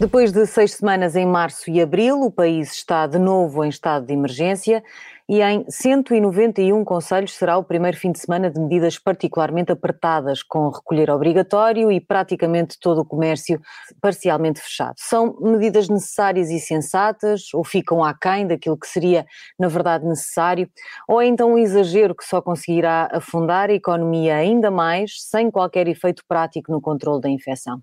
[0.00, 4.06] Depois de seis semanas em março e abril, o país está de novo em estado
[4.06, 4.82] de emergência
[5.28, 10.70] e em 191 conselhos será o primeiro fim de semana de medidas particularmente apertadas, com
[10.70, 13.60] recolher obrigatório e praticamente todo o comércio
[14.00, 14.94] parcialmente fechado.
[14.96, 19.26] São medidas necessárias e sensatas ou ficam aquém daquilo que seria,
[19.58, 20.66] na verdade, necessário?
[21.06, 25.86] Ou é então um exagero que só conseguirá afundar a economia ainda mais, sem qualquer
[25.88, 27.82] efeito prático no controle da infecção?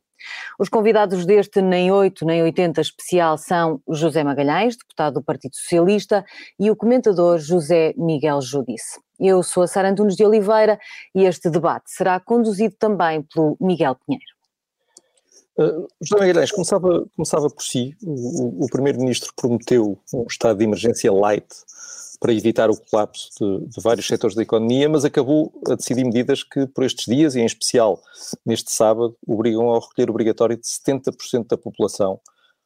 [0.59, 6.25] Os convidados deste Nem 8 Nem 80 especial são José Magalhães, deputado do Partido Socialista,
[6.59, 8.99] e o comentador José Miguel Judice.
[9.20, 10.80] Eu sou a Sara Antunes de Oliveira
[11.13, 14.38] e este debate será conduzido também pelo Miguel Pinheiro.
[15.58, 17.95] Uh, José Magalhães, começava, começava por si.
[18.03, 21.47] O, o Primeiro-Ministro prometeu um estado de emergência light
[22.20, 26.44] para evitar o colapso de, de, vários setores da economia, mas acabou a decidir medidas
[26.44, 28.02] que, por estes dias, e em especial
[28.45, 32.19] neste sábado, obrigam ao recolher obrigatório de 70% da população,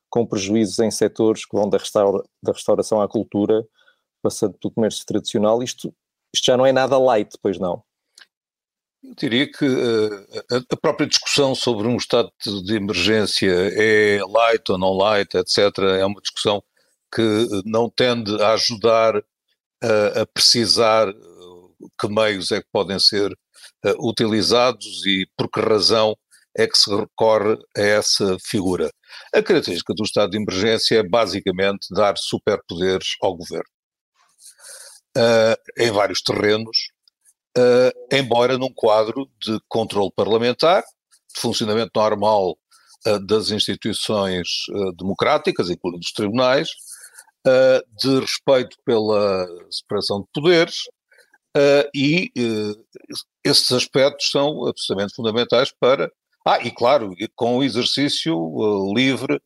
[0.09, 3.66] com prejuízos em setores que vão da, restaura, da restauração à cultura,
[4.22, 5.61] passando pelo comércio tradicional.
[5.61, 5.94] Isto,
[6.33, 7.83] isto já não é nada light, pois não?
[9.04, 10.28] Eu diria que uh,
[10.72, 12.31] a própria discussão sobre um estado
[12.64, 16.64] de emergência é light ou não light, etc., é uma discussão
[17.14, 19.22] que não tende a ajudar
[19.84, 21.08] a, a precisar
[22.00, 26.16] que meios é que podem ser uh, utilizados e por que razão
[26.58, 28.92] é que se recorre a essa figura.
[29.34, 33.70] A característica do estado de emergência é basicamente dar superpoderes ao governo.
[35.18, 36.78] Uh, em vários terrenos,
[37.58, 40.84] uh, embora num quadro de controle parlamentar,
[41.34, 42.58] de funcionamento normal
[43.26, 44.48] das instituições
[44.95, 46.70] democráticas, incluindo os tribunais,
[47.47, 50.78] uh, de respeito pela separação de poderes,
[51.58, 52.86] uh, e uh,
[53.44, 56.11] esses aspectos são absolutamente fundamentais para.
[56.45, 58.36] Ah, e claro, com o exercício
[58.95, 59.39] livre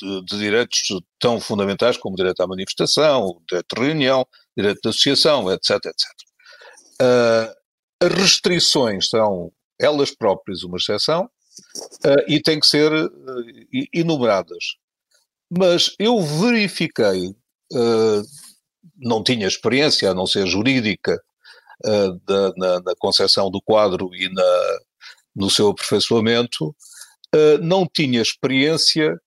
[0.00, 0.78] de, de, direitos
[1.18, 5.50] tão fundamentais como o direito à manifestação, o direito de reunião, o direito de associação,
[5.50, 7.56] etc, etc.
[8.00, 11.28] as restrições são elas próprias uma exceção
[12.28, 12.92] e têm que ser
[13.92, 14.76] enumeradas.
[15.50, 17.28] Mas eu verifiquei,
[17.72, 18.22] uh,
[18.96, 21.20] não tinha experiência, a não ser jurídica,
[21.84, 24.78] uh, da, na, na concepção do quadro e na,
[25.34, 26.68] no seu aperfeiçoamento,
[27.34, 29.18] uh, não tinha experiência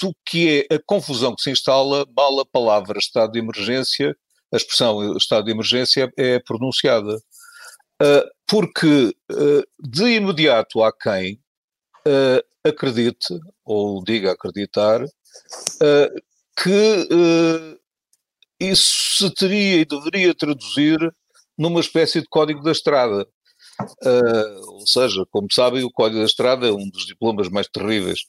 [0.00, 4.12] do que é a confusão que se instala mal a palavra estado de emergência,
[4.52, 7.20] a expressão estado de emergência é pronunciada.
[8.48, 9.14] porque
[9.78, 11.40] de imediato há quem
[12.68, 16.22] acredite, ou diga acreditar, uh,
[16.62, 17.78] que uh,
[18.60, 20.98] isso se teria e deveria traduzir
[21.56, 23.26] numa espécie de código da estrada.
[24.04, 28.20] Uh, ou seja, como sabem, o Código da Estrada é um dos diplomas mais terríveis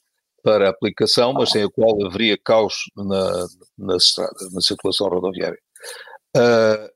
[0.43, 5.59] para a aplicação, mas sem o qual haveria caos na, na estrada, na circulação rodoviária.
[6.37, 6.89] Uh,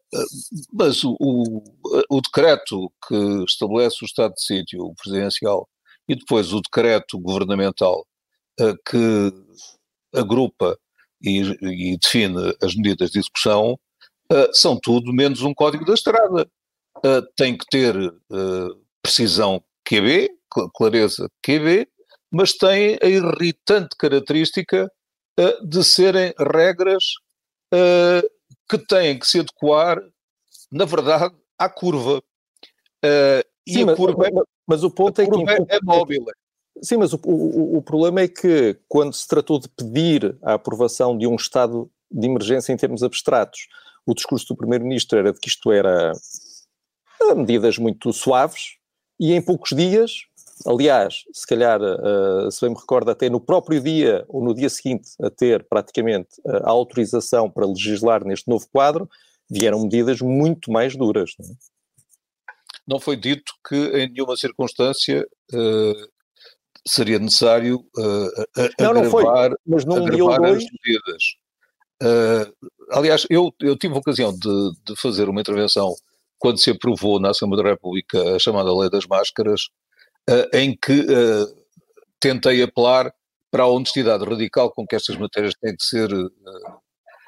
[0.71, 1.63] mas o, o,
[2.09, 5.67] o, decreto que estabelece o estado de sítio, presidencial,
[6.07, 8.05] e depois o decreto governamental
[8.59, 9.31] uh, que
[10.13, 10.77] agrupa
[11.21, 13.79] e, define as medidas de execução,
[14.31, 16.47] uh, são tudo menos um código da estrada.
[16.97, 17.95] Uh, tem que ter
[19.01, 20.29] precisão QB,
[20.75, 21.87] clareza QB,
[22.31, 24.89] mas tem a irritante característica
[25.67, 27.03] de serem regras
[28.69, 29.99] que têm que se adequar,
[30.71, 32.21] na verdade, à curva.
[33.65, 35.31] E Sim, a curva, mas, mas o ponto é que
[35.69, 36.25] é móvel.
[36.81, 41.17] Sim, mas o, o, o, problema é que quando se tratou de pedir a aprovação
[41.17, 43.67] de um estado de emergência em termos abstratos,
[44.05, 46.11] o discurso do primeiro-ministro era de que isto era
[47.35, 48.77] medidas muito suaves
[49.19, 50.23] e em poucos dias,
[50.65, 54.69] aliás, se calhar, uh, se bem me recordo, até no próprio dia ou no dia
[54.69, 59.09] seguinte a ter praticamente a autorização para legislar neste novo quadro,
[59.49, 61.31] vieram medidas muito mais duras.
[61.39, 61.72] Não é?
[62.87, 66.07] Não foi dito que em nenhuma circunstância uh,
[66.87, 69.23] seria necessário uh, não, agravar, não foi,
[69.65, 70.63] mas ou dois...
[70.63, 71.23] as medidas.
[72.01, 75.93] Uh, aliás, eu, eu tive a ocasião de, de, fazer uma intervenção
[76.37, 79.61] quando se aprovou na Assembleia da República a chamada Lei das Máscaras,
[80.29, 81.05] uh, em que
[82.19, 83.13] tentei apelar
[83.49, 86.09] para a honestidade radical com que estas matérias têm que ser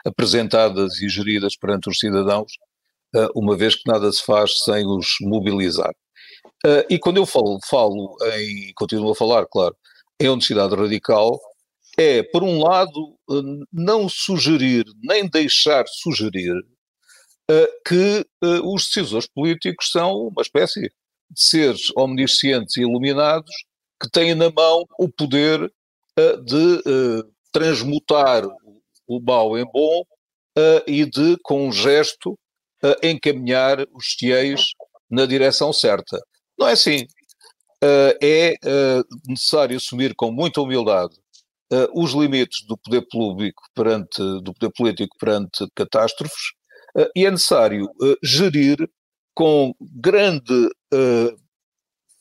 [0.06, 2.52] apresentadas e geridas perante os cidadãos,
[3.36, 5.94] uma vez que nada se faz sem os mobilizar.
[6.66, 9.76] Eh, e quando eu falo, falo em, continuo a falar, claro,
[10.20, 11.40] em honestidade radical,
[11.98, 16.54] é, por um lado, eh, não sugerir, nem deixar sugerir
[17.86, 18.26] que
[18.64, 23.52] os decisores políticos são uma espécie de seres omniscientes e iluminados
[24.02, 25.72] que têm na mão o poder
[26.44, 28.44] de transmutar
[29.08, 30.04] o mal em bom
[30.88, 32.36] e de, com um gesto,
[33.04, 34.62] encaminhar os fiéis
[35.10, 36.20] na direção certa.
[36.58, 37.06] Não é assim.
[38.22, 38.54] é
[39.28, 41.16] necessário assumir com muita humildade
[41.94, 46.54] os limites do poder público perante, do poder político perante catástrofes
[47.16, 47.90] e é necessário
[48.24, 48.78] gerir
[49.34, 50.70] com grande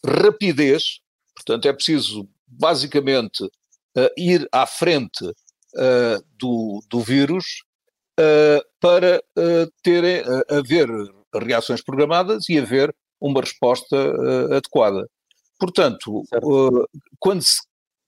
[0.04, 1.00] rapidez,
[1.34, 3.48] portanto, é preciso basicamente
[4.16, 5.24] ir à frente
[6.38, 7.44] do, do vírus
[8.80, 9.22] para
[9.82, 10.88] terem, haver
[11.34, 13.96] reações programadas e haver uma resposta
[14.56, 15.08] adequada.
[15.58, 16.22] Portanto,
[17.18, 17.60] quando, se,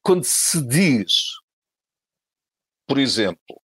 [0.03, 1.13] quando se diz,
[2.87, 3.61] por exemplo,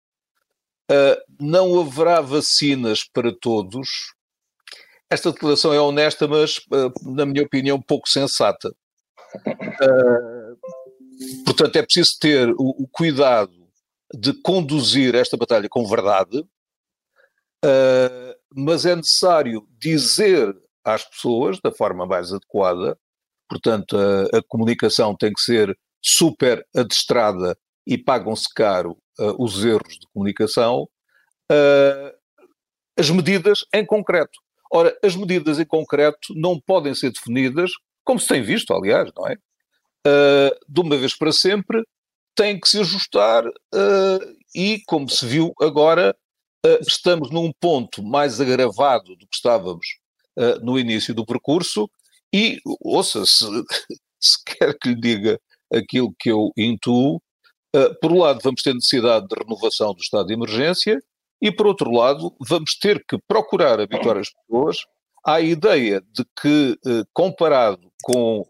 [1.41, 3.89] não haverá vacinas para todos,
[5.11, 6.61] esta declaração é honesta, mas,
[7.03, 8.75] na minha opinião, pouco sensata.
[11.45, 13.62] Portanto, é preciso ter o, o, cuidado
[14.15, 16.39] de conduzir esta batalha com verdade,
[17.65, 20.55] uh, mas é necessário dizer
[20.85, 22.99] às pessoas da forma mais adequada,
[23.49, 27.57] portanto, a, a comunicação tem que ser super adestrada
[27.87, 30.89] e pagam-se caro uh, os erros de comunicação,
[32.99, 34.39] as medidas em concreto.
[34.73, 37.71] Ora, as medidas em concreto não podem ser definidas,
[38.05, 39.35] como se tem visto, aliás, não é?
[40.07, 41.83] Uh, de uma vez para sempre,
[42.35, 46.17] tem que se ajustar uh, e, como se viu agora,
[46.65, 49.87] uh, estamos num ponto mais agravado do que estávamos
[50.63, 51.91] no início do percurso
[52.35, 53.45] e, ouça, se,
[54.19, 55.39] se quer que lhe diga
[55.71, 57.21] aquilo que eu intuo,
[58.01, 60.99] por um lado vamos ter necessidade de renovação do estado de emergência
[61.39, 64.79] e, por outro lado, vamos ter que procurar habituar as pessoas
[65.23, 66.79] à ideia de que,
[67.13, 68.43] comparado com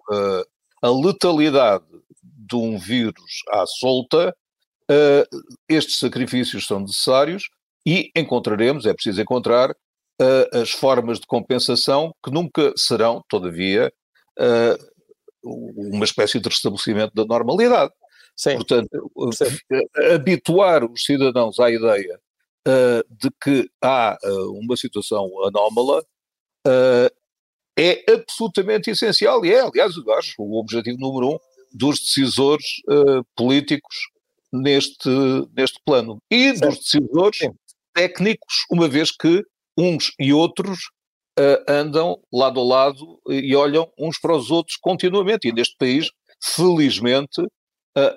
[0.80, 1.84] a letalidade
[2.46, 4.34] de um vírus à solta,
[4.90, 5.26] eh,
[5.68, 7.44] estes sacrifícios são necessários
[7.86, 9.74] e encontraremos, é preciso encontrar,
[10.52, 13.92] as formas de compensação que nunca serão, todavia,
[15.42, 17.92] uma espécie de restabelecimento da normalidade.
[18.36, 18.56] Sim.
[18.56, 19.46] Portanto, Sim.
[20.14, 22.20] habituar os cidadãos à ideia
[22.66, 26.04] uh, de que há uh, uma situação anómala
[26.66, 27.14] uh,
[27.78, 31.38] é absolutamente essencial e é, aliás, eu acho, o objetivo número um
[31.74, 32.64] dos decisores
[33.36, 33.96] políticos
[34.52, 35.08] neste,
[35.56, 36.18] neste plano.
[36.30, 36.68] E certo.
[36.68, 37.50] dos decisores Sim.
[37.94, 39.44] técnicos, uma vez que
[39.76, 40.78] uns e outros
[41.68, 45.48] andam lado a lado e olham uns para os outros continuamente.
[45.48, 46.10] E neste país,
[46.42, 47.42] felizmente,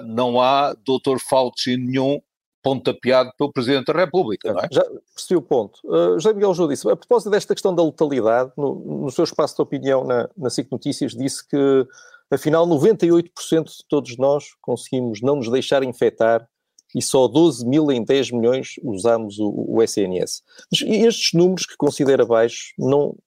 [0.05, 2.19] não há doutor Fauci nenhum
[2.65, 4.67] pontapeado pelo Presidente da República, não é?
[4.71, 5.79] Já percebi o ponto.
[5.83, 9.55] Uh, José Miguel Júdice, disse, a propósito desta questão da letalidade, no, no seu espaço
[9.55, 11.87] de opinião na, na SIC Notícias, disse que,
[12.31, 16.47] afinal, 98% de todos nós conseguimos não nos deixar infectar
[16.95, 20.41] e só 12 mil em 10 milhões usamos o, o SNS.
[20.71, 23.17] Estes números que considera baixos não,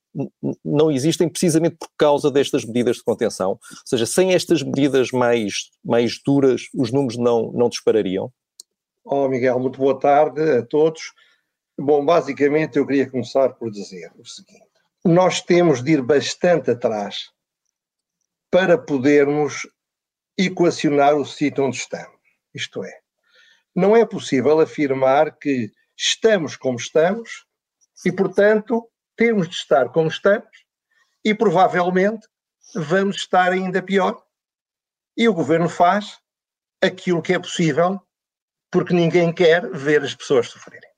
[0.65, 3.51] não existem precisamente por causa destas medidas de contenção?
[3.51, 8.31] Ou seja, sem estas medidas mais, mais duras, os números não, não disparariam?
[9.05, 11.13] Oh, Miguel, muito boa tarde a todos.
[11.79, 14.67] Bom, basicamente eu queria começar por dizer o seguinte:
[15.05, 17.29] nós temos de ir bastante atrás
[18.51, 19.67] para podermos
[20.37, 22.19] equacionar o sítio onde estamos.
[22.53, 22.99] Isto é,
[23.75, 27.45] não é possível afirmar que estamos como estamos
[28.05, 30.65] e, portanto, temos de estar como estamos
[31.23, 32.27] e provavelmente
[32.73, 34.23] vamos estar ainda pior.
[35.17, 36.17] E o governo faz
[36.81, 38.01] aquilo que é possível
[38.71, 40.89] porque ninguém quer ver as pessoas sofrerem.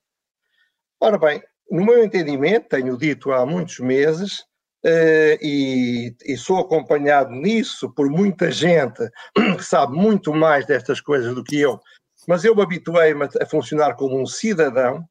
[1.00, 4.44] Ora bem, no meu entendimento, tenho dito há muitos meses,
[4.84, 9.08] e, e, sou acompanhado nisso por muita gente
[9.56, 11.80] que sabe muito mais destas coisas do que eu,
[12.26, 15.04] mas eu me habituei a funcionar como um cidadão.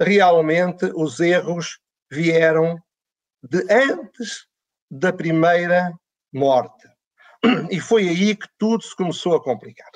[0.00, 1.78] Realmente, os erros
[2.10, 2.78] vieram
[3.42, 4.46] de antes
[4.90, 5.92] da primeira
[6.32, 6.88] morte.
[7.70, 9.90] E foi aí que tudo se começou a complicar.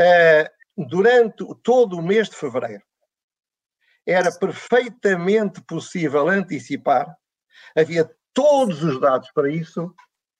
[0.00, 2.82] Uh, durante todo o mês de fevereiro.
[4.06, 7.16] Era perfeitamente possível antecipar,
[7.76, 9.94] havia todos os dados para isso,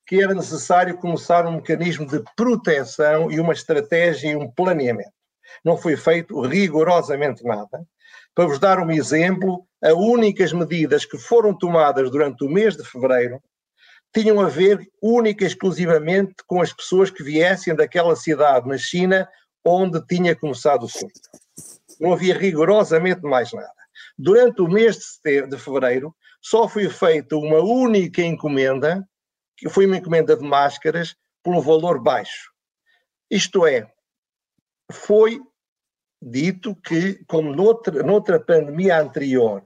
[0.06, 5.12] que era necessário começar um mecanismo de proteção e uma estratégia e um planeamento.
[5.64, 7.86] Não foi feito rigorosamente nada.
[8.34, 12.84] Para vos dar um exemplo, as únicas medidas que foram tomadas durante o mês de
[12.84, 13.40] fevereiro
[14.14, 19.28] tinham a ver única e exclusivamente com as pessoas que viessem daquela cidade na China
[19.64, 21.30] onde tinha começado o surto.
[21.98, 23.72] Não havia rigorosamente mais nada.
[24.18, 29.08] Durante o mês de, de fevereiro, só foi feita uma única encomenda,
[29.56, 32.52] que foi uma encomenda de máscaras, pelo valor baixo.
[33.30, 33.90] Isto é,
[34.92, 35.40] foi
[36.20, 39.64] dito que, como noutra, noutra pandemia anterior,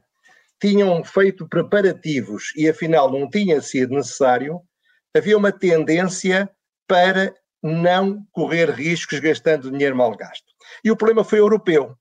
[0.61, 4.61] tinham feito preparativos e afinal não tinha sido necessário,
[5.17, 6.49] havia uma tendência
[6.87, 10.47] para não correr riscos gastando dinheiro mal gasto.
[10.85, 11.97] E o problema foi europeu.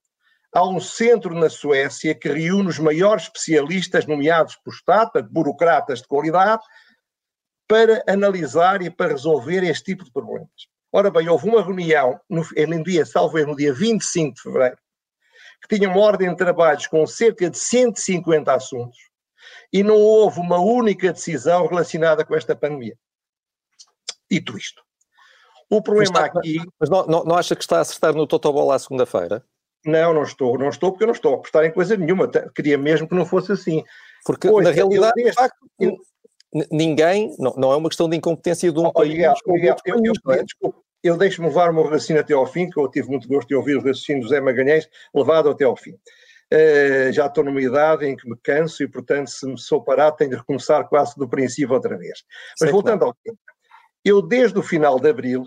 [0.53, 6.07] Há um centro na Suécia que reúne os maiores especialistas nomeados por Estado, burocratas de
[6.07, 6.63] qualidade,
[7.67, 10.49] para analisar e para resolver este tipo de problemas.
[10.91, 14.77] Ora bem, houve uma reunião no, no dia, salvo no dia 25 de fevereiro,
[15.61, 18.97] que tinha uma ordem de trabalhos com cerca de 150 assuntos
[19.71, 22.97] e não houve uma única decisão relacionada com esta pandemia.
[24.31, 24.81] Dito isto,
[25.69, 26.59] o problema está, aqui.
[26.79, 29.45] Mas não, não, não, acha que está a acertar no Totobola à segunda-feira?
[29.87, 32.29] Não, não estou, não estou porque eu não estou a apostar em coisa nenhuma.
[32.53, 33.83] Queria mesmo que não fosse assim.
[34.25, 35.97] Porque pois, na realidade, de facto, eu,
[36.71, 39.11] ninguém, não, não é uma questão de incompetência de um oh, país.
[39.11, 42.69] Miguel, Miguel, eu, eu, eu, desculpe, eu deixo-me levar o meu raciocínio até ao fim,
[42.69, 45.75] que eu tive muito gosto de ouvir o raciocínio do José Magalhães, levado até ao
[45.75, 45.91] fim.
[46.53, 50.15] Uh, já estou numa idade em que me canso e, portanto, se me sou parado,
[50.17, 52.23] tenho de recomeçar quase do princípio outra vez.
[52.59, 53.11] Mas Sei voltando claro.
[53.11, 53.37] ao tema,
[54.03, 55.43] eu desde o final de abril,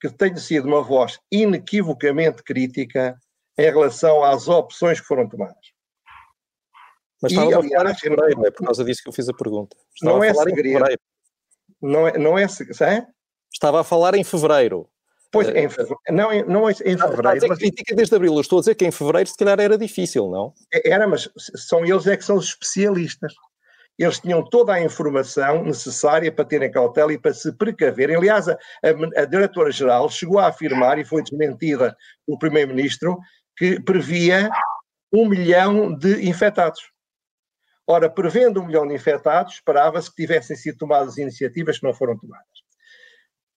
[0.00, 3.18] que tenho sido uma voz inequivocamente crítica
[3.58, 5.56] em relação às opções que foram tomadas.
[7.20, 9.76] Mas estava a falar em fevereiro, é por causa disso que eu fiz a pergunta.
[9.94, 10.84] Estava não é segredo.
[11.82, 13.06] Não é, não é, é?
[13.52, 14.88] Estava a falar em fevereiro.
[15.30, 16.00] Pois, em fevereiro.
[16.10, 17.48] Não, não é em fevereiro.
[17.48, 17.58] Mas...
[17.58, 18.34] critica desde abril.
[18.34, 20.54] Eu estou a dizer que em fevereiro, se calhar, era difícil, não?
[20.72, 23.34] É, era, mas são eles é que são os especialistas.
[23.98, 28.16] Eles tinham toda a informação necessária para terem cautela e para se precaverem.
[28.16, 28.56] Aliás, a,
[29.16, 33.18] a, diretora-geral chegou a afirmar, e foi desmentida pelo primeiro-ministro,
[33.56, 34.48] que previa
[35.12, 36.80] um milhão de infectados.
[37.86, 42.16] Ora, prevendo um milhão de infectados, esperava-se que tivessem sido tomadas iniciativas que não foram
[42.16, 42.46] tomadas.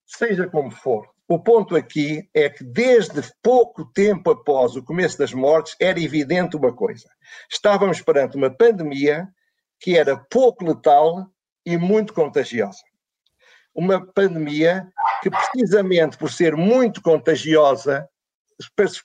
[0.06, 5.32] Seja como for, o ponto aqui é que desde pouco tempo após o começo das
[5.32, 7.08] mortes era evidente uma coisa.
[7.50, 9.28] Estávamos perante uma pandemia
[9.82, 11.28] que era pouco letal
[11.66, 12.82] e muito contagiosa.
[13.74, 14.86] Uma pandemia
[15.20, 18.08] que, precisamente por ser muito contagiosa,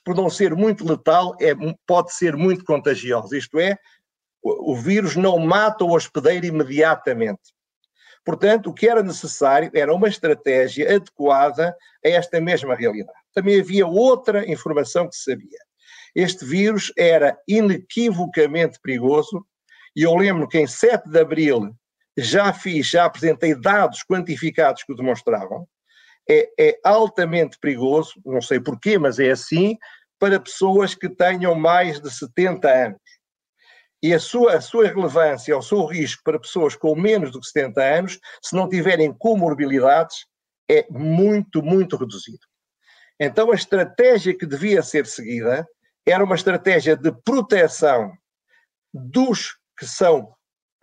[0.04, 1.52] por não ser muito letal, é,
[1.84, 3.36] pode ser muito contagiosa.
[3.36, 3.76] Isto é,
[4.40, 7.52] o vírus não mata o hospedeiro imediatamente.
[8.24, 13.18] Portanto, o que era necessário era uma estratégia adequada a esta mesma realidade.
[13.34, 15.58] Também havia outra informação que se sabia.
[16.14, 19.44] Este vírus era inequivocamente perigoso
[19.98, 21.74] e eu lembro que em 7 de abril
[22.16, 25.66] já fiz, já apresentei dados quantificados que o demonstravam.
[26.30, 29.76] É, é altamente perigoso, não sei porquê, mas é assim,
[30.16, 33.00] para pessoas que tenham mais de 70 anos
[34.00, 37.82] e a sua, a sua relevância, o seu risco para pessoas com menos que 70
[37.82, 40.26] anos, se não tiverem comorbilidades,
[40.70, 42.46] é muito, muito reduzido.
[43.18, 45.66] Então, a estratégia que devia ser seguida
[46.06, 48.12] era uma estratégia de proteção
[48.94, 50.34] dos que são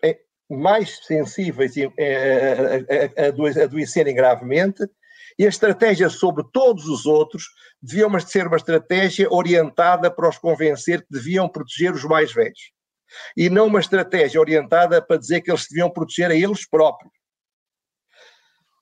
[0.04, 0.18] é,
[0.50, 4.84] mais sensíveis é, a, a, adoecerem gravemente,
[5.38, 7.44] e a estratégia sobre todos os outros
[7.82, 12.76] devia ser uma estratégia orientada para os convencer que deviam proteger os mais velhos
[13.36, 17.14] e não uma estratégia orientada para dizer que eles deviam proteger a eles próprios.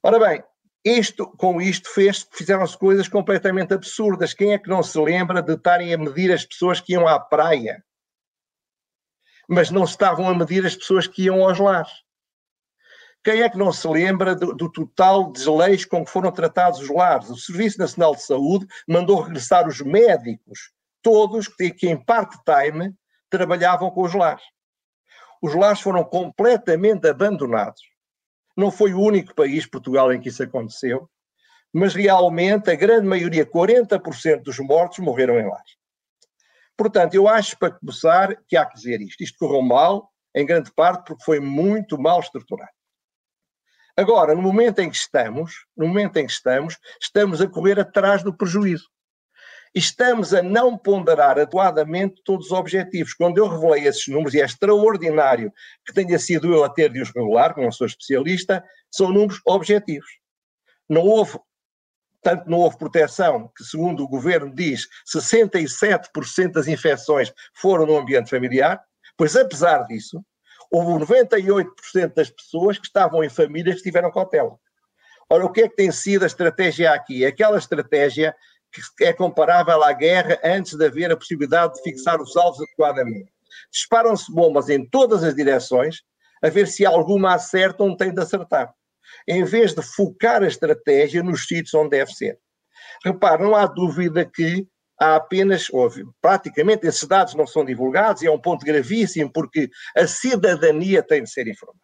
[0.01, 0.43] Ora bem,
[0.84, 4.34] isto, com isto fez, fizeram-se coisas completamente absurdas.
[4.34, 7.20] Quem é que não se lembra de estarem a medir as pessoas que iam à
[7.20, 7.84] praia,
[9.47, 11.91] mas não estavam a medir as pessoas que iam aos lares?
[13.23, 16.89] Quem é que não se lembra do, do, total desleixo com que foram tratados os
[16.89, 17.29] lares?
[17.29, 20.71] O Serviço Nacional de Saúde mandou regressar os médicos,
[21.01, 22.93] todos que, que em part-time
[23.29, 24.43] trabalhavam com os lares.
[25.41, 27.81] Os lares foram completamente abandonados.
[28.57, 31.09] Não foi o único país, Portugal, em que isso aconteceu,
[31.71, 35.71] mas realmente a grande maioria, 40% dos mortos, morreram em lares.
[36.77, 39.23] Portanto, eu acho, para começar, que há que dizer isto.
[39.23, 42.71] Isto correu mal, em grande parte, porque foi muito mal estruturado.
[43.95, 48.23] Agora, no momento em que estamos, no momento em que estamos, estamos a correr atrás
[48.23, 48.89] do prejuízo
[49.73, 53.13] estamos a não ponderar adequadamente todos os objetivos.
[53.13, 55.51] Quando eu revelei esses números, e é extraordinário
[55.85, 60.09] que tenha sido eu a ter de os revelar, como sou especialista, são números objetivos.
[60.87, 61.39] Não houve,
[62.23, 68.29] tanto não houve proteção, que segundo o governo diz, 67% das infecções foram no ambiente
[68.29, 68.81] familiar,
[69.17, 70.23] pois apesar disso,
[70.71, 74.57] houve 98% das pessoas que estavam em famílias que tiveram cautela.
[75.29, 77.25] Ora, o que é que tem sido a estratégia aqui?
[77.25, 78.35] Aquela estratégia
[78.71, 83.31] que é comparável à guerra antes de haver a possibilidade de fixar os alvos adequadamente.
[83.71, 86.01] Disparam-se bombas em todas as direções,
[86.41, 88.73] a ver se alguma acerta onde tem de acertar.
[89.27, 92.38] Em vez de focar a estratégia nos sítios onde deve ser.
[93.03, 94.67] Repare, não há dúvida que
[95.00, 99.70] há apenas, óbvio, praticamente esses dados não são divulgados e é um ponto gravíssimo porque
[99.96, 101.79] a cidadania tem de ser informada.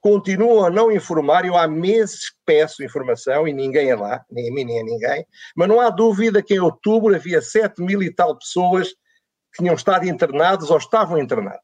[0.00, 4.50] Continuam a não informar, eu há meses que peço informação e ninguém é lá, nem
[4.50, 5.26] a mim nem a ninguém,
[5.56, 8.90] mas não há dúvida que em outubro havia 7 mil e tal pessoas
[9.52, 11.60] que tinham estado internadas ou estavam internadas.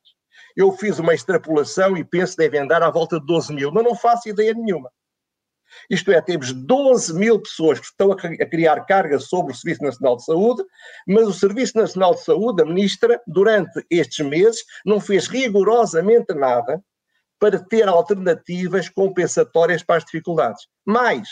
[0.57, 3.85] Eu fiz uma extrapolação e penso que devem andar à volta de 12 mil, mas
[3.85, 4.91] não faço ideia nenhuma.
[5.89, 10.17] Isto é, temos 12 mil pessoas que estão a criar carga sobre o Serviço Nacional
[10.17, 10.63] de Saúde,
[11.07, 16.83] mas o Serviço Nacional de Saúde, a Ministra, durante estes meses, não fez rigorosamente nada
[17.39, 20.67] para ter alternativas compensatórias para as dificuldades.
[20.85, 21.29] Mais,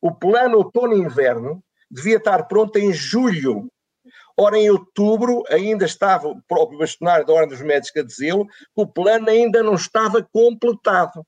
[0.00, 3.70] o plano outono-inverno devia estar pronto em julho.
[4.38, 8.52] Ora, em outubro ainda estava o próprio bastonário da Ordem dos Médicos a dizê-lo, que
[8.76, 11.24] o plano ainda não estava completado.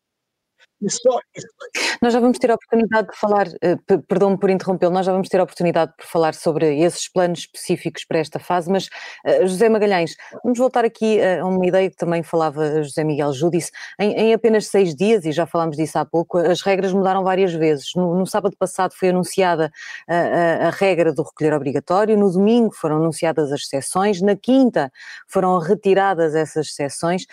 [2.02, 3.76] Nós já vamos ter a oportunidade de falar, eh,
[4.08, 8.04] perdão-me por interrompê-lo, nós já vamos ter a oportunidade de falar sobre esses planos específicos
[8.04, 12.22] para esta fase, mas uh, José Magalhães, vamos voltar aqui a uma ideia que também
[12.22, 16.38] falava José Miguel Júdice, em, em, apenas seis dias, e já falámos disso há pouco,
[16.38, 17.90] as regras mudaram várias vezes.
[17.96, 19.72] No, no sábado passado foi anunciada
[20.08, 24.92] a, a, a, regra do recolher obrigatório, no domingo foram anunciadas as sessões, na quinta
[25.26, 27.26] foram retiradas essas sessões.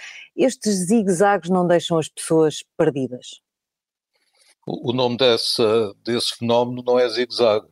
[0.43, 3.41] Estes zigue-zagues não deixam as pessoas perdidas?
[4.65, 7.67] o nome dessa, desse fenómeno não é zigue-zague.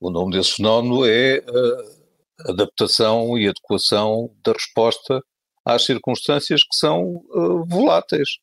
[0.00, 5.22] O nome desse fenómeno é uh, adaptação e adequação da resposta
[5.64, 8.38] às circunstâncias que são uh, voláteis.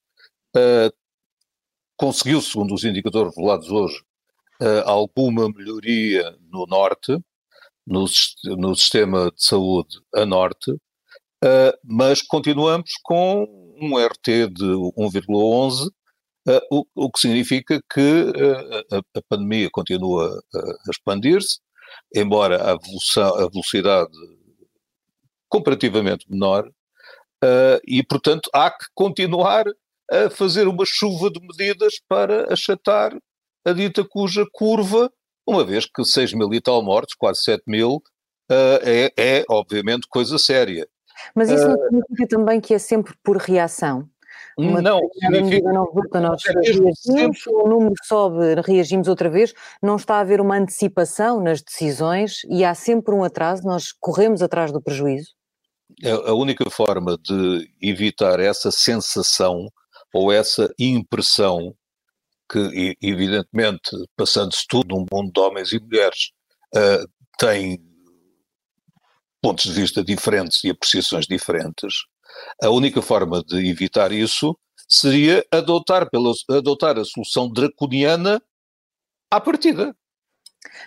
[0.56, 0.91] Uh,
[1.98, 4.01] Conseguiu, segundo os indicadores revelados hoje,
[4.86, 7.15] alguma melhoria no norte,
[7.86, 8.06] no,
[8.58, 10.75] no, sistema de saúde a norte,
[11.84, 13.48] mas continuamos com
[13.82, 14.66] um RT de
[14.98, 15.90] 1,11
[16.48, 21.60] Uh, o, o, que significa que uh, a, a, pandemia continua a expandir-se,
[22.16, 24.10] embora a, a, velocidade
[25.48, 29.66] comparativamente menor, uh, e portanto há que continuar
[30.12, 33.16] a fazer uma chuva de medidas para achatar
[33.64, 35.14] a dita cuja curva,
[35.46, 38.01] uma vez que 6 mil e tal mortes, quase 7 mil,
[38.84, 40.88] é, é obviamente coisa séria.
[41.36, 44.07] Mas isso não significa também que é sempre por reação?
[44.57, 45.72] Uma não, significa...
[45.72, 47.40] não volta, nós reagimos, sempre...
[47.48, 52.64] o número sobe, reagimos outra vez, não está a haver uma antecipação nas decisões e
[52.64, 55.29] há sempre um atraso, nós corremos atrás do prejuízo?
[56.03, 59.68] A única forma de evitar essa sensação
[60.14, 61.74] ou essa impressão
[62.50, 66.31] que, evidentemente, passando-se tudo num mundo de homens e mulheres,
[66.75, 67.07] uh,
[67.38, 67.79] tem
[69.42, 72.06] pontos de vista diferentes e apreciações diferentes,
[72.62, 78.42] a única forma de evitar isso seria adotar, pela, adotar a solução draconiana
[79.32, 79.96] à partida.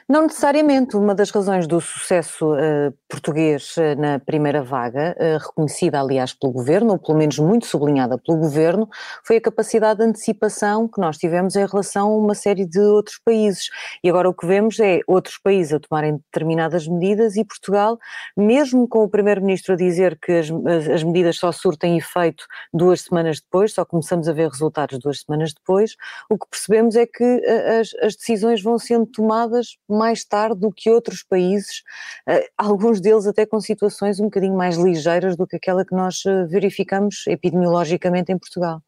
[0.09, 0.97] Não necessariamente.
[0.97, 6.53] Uma das razões do sucesso uh, português uh, na primeira vaga, uh, reconhecida aliás pelo
[6.53, 8.89] governo, ou pelo menos muito sublinhada pelo governo,
[9.23, 13.21] foi a capacidade de antecipação que nós tivemos em relação a uma série de outros
[13.25, 13.71] países.
[14.03, 17.99] E agora o que vemos é outros países a tomarem determinadas medidas e Portugal,
[18.37, 23.03] mesmo com o primeiro-ministro a dizer que as, as, as medidas só surtem efeito duas
[23.03, 25.95] semanas depois, só começamos a ver resultados duas semanas depois,
[26.29, 27.43] o que percebemos é que
[27.81, 31.83] as, as decisões vão sendo tomadas mais tarde do que outros países,
[32.27, 36.25] eh, alguns deles até com situações um bocadinho mais ligeiras do que aquela que nós
[36.27, 38.83] eh, verificamos epidemiologicamente em Portugal.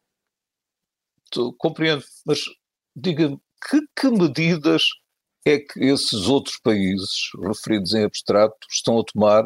[1.57, 2.41] compreendo, mas
[2.95, 4.83] diga-me, que, que medidas
[5.45, 9.43] é que esses outros países, referidos em abstrato, estão a tomar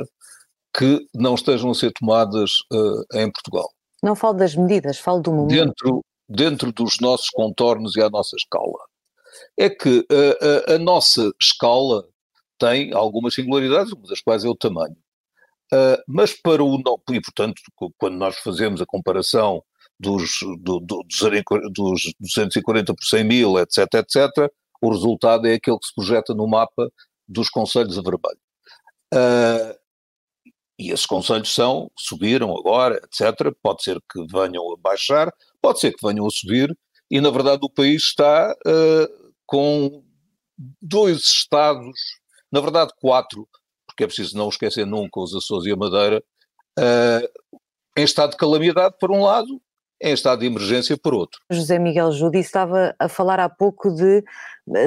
[0.75, 3.69] que não estejam a ser tomadas uh, em Portugal?
[4.01, 5.53] Não falo das medidas, falo do momento.
[5.53, 8.79] Dentro, dentro dos nossos contornos e à nossa escala
[9.57, 12.05] é que a, a, a nossa escala
[12.61, 14.95] tem algumas singularidades, uma das quais é o tamanho.
[15.73, 16.77] Uh, mas para o.
[17.09, 17.59] E, portanto,
[17.97, 19.63] quando nós fazemos a comparação
[19.99, 21.03] dos, do, do,
[21.73, 26.47] dos 240 por 100 mil, etc., etc., o resultado é aquele que se projeta no
[26.47, 26.91] mapa
[27.27, 28.39] dos conselhos a vermelho.
[29.13, 29.79] Uh,
[30.77, 33.55] e esses conselhos são, subiram agora, etc.
[33.61, 36.75] Pode ser que venham a baixar, pode ser que venham a subir,
[37.09, 40.03] e na verdade o país está uh, com
[40.81, 42.20] dois estados,
[42.51, 43.47] na verdade quatro,
[43.87, 46.23] porque é preciso não esquecer nunca os Açores e a Madeira,
[46.79, 47.27] uh,
[47.97, 49.61] em estado de calamidade por um lado,
[50.01, 51.39] em estado de emergência por outro.
[51.51, 54.23] José Miguel Judi estava a falar há pouco de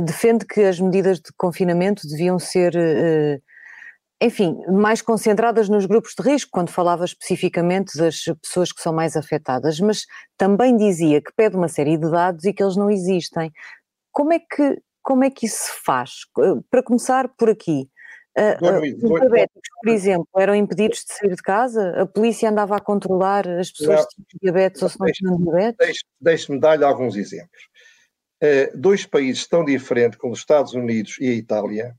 [0.03, 3.42] defende que as medidas de confinamento deviam ser uh,
[4.24, 9.16] enfim, mais concentradas nos grupos de risco, quando falava especificamente das pessoas que são mais
[9.16, 10.07] afetadas, mas
[10.38, 13.53] também dizia que pede uma série de dados e que eles não existem.
[14.12, 16.23] Como é que, como é que isso se faz?
[16.71, 17.88] Para começar por aqui,
[18.37, 22.03] uh, os diabéticos, por exemplo, eram impedidos de sair de casa?
[22.03, 25.37] A polícia andava a controlar as pessoas não, que tinham diabetes ou se não tinham
[25.37, 25.99] diabetes?
[26.19, 27.69] Deixe-me dar-lhe alguns exemplos.
[28.43, 31.95] Uh, dois países tão diferentes como os Estados Unidos e a Itália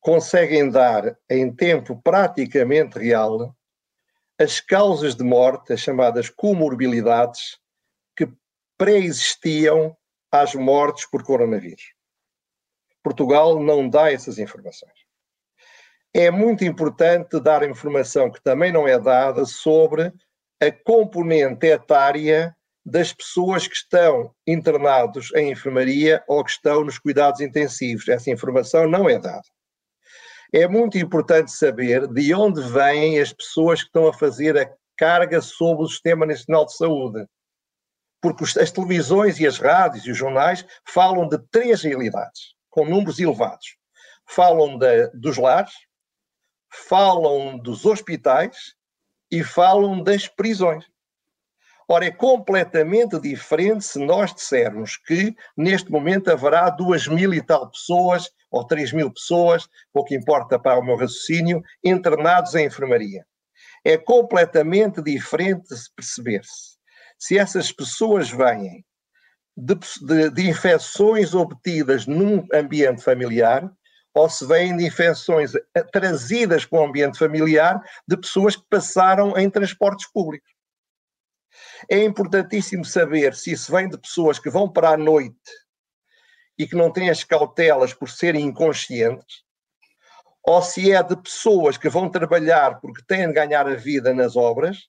[0.00, 3.54] conseguem dar em tempo praticamente real
[4.38, 7.58] as causas de morte, as chamadas comorbilidades,
[8.16, 8.26] que
[8.78, 9.94] pré-existiam
[10.30, 11.94] às mortes por coronavírus.
[13.02, 14.92] Portugal não dá essas informações.
[16.12, 20.12] É muito importante dar informação que também não é dada sobre
[20.60, 27.40] a componente etária das pessoas que estão internados em enfermaria ou que estão nos cuidados
[27.40, 28.08] intensivos.
[28.08, 29.46] Essa informação não é dada
[30.52, 35.40] é muito importante saber de onde vêm as pessoas que estão a fazer a carga
[35.40, 37.24] sobre o Sistema Nacional de Saúde.
[38.20, 43.18] Porque as televisões e as rádios e os jornais falam de três realidades, com números
[43.18, 43.76] elevados.
[44.26, 45.72] Falam de, dos lares,
[46.70, 48.74] falam dos hospitais
[49.30, 50.84] e falam das prisões.
[51.88, 57.68] Ora, é completamente diferente se nós dissermos que neste momento haverá duas mil e tal
[57.68, 63.24] pessoas ou 3 mil pessoas, pouco importa para o meu raciocínio, internados em enfermaria.
[63.84, 66.79] É completamente diferente perceber-se
[67.20, 68.82] se essas pessoas vêm
[69.54, 73.70] de, de, de, infecções obtidas num ambiente familiar
[74.14, 79.36] ou se vêm de infecções eh, trazidas para o ambiente familiar de pessoas que passaram
[79.36, 80.50] em transportes públicos.
[81.88, 85.36] É importantíssimo saber se isso vem de pessoas que vão para a noite
[86.58, 89.44] e que não têm as cautelas por serem inconscientes,
[90.42, 94.36] ou se é de pessoas que vão trabalhar porque têm de ganhar a vida nas
[94.36, 94.88] obras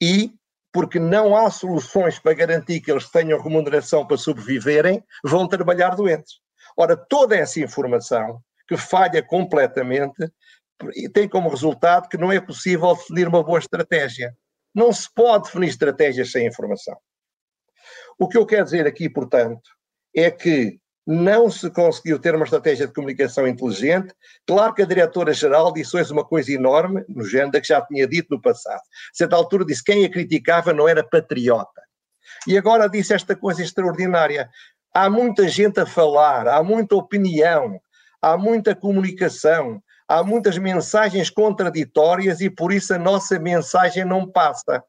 [0.00, 0.34] e
[0.76, 6.34] porque não há soluções para garantir que eles tenham remuneração para sobreviverem, vão trabalhar doentes.
[6.76, 10.30] Ora, toda essa informação que falha completamente
[11.14, 14.36] tem como resultado que não é possível definir uma boa estratégia.
[14.74, 16.98] Não se pode definir estratégias sem informação.
[18.18, 19.70] O que eu quero dizer aqui, portanto,
[20.14, 24.12] é que não se conseguiu ter uma estratégia de comunicação inteligente.
[24.44, 28.34] Claro que a diretora-geral disse hoje uma coisa enorme, no género que já tinha dito
[28.34, 28.80] no passado.
[28.80, 31.82] A certa altura disse que quem a criticava não era patriota.
[32.46, 34.50] E agora disse esta coisa extraordinária.
[34.92, 37.80] Há muita gente a falar, há muita opinião,
[38.20, 44.82] há muita comunicação, há muitas mensagens contraditórias e por isso a nossa mensagem não passa.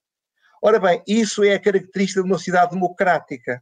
[0.64, 3.62] Ora bem, isso é a característica de uma sociedade democrática